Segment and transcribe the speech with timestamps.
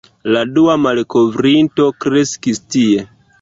[0.35, 3.07] La dua malkovrinto kreskis tie.